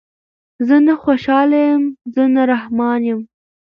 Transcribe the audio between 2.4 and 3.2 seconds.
رحمان یم